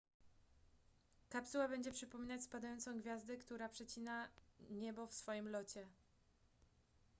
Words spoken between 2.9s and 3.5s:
gwiazdę